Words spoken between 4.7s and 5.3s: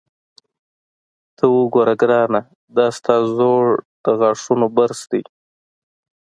برس دی.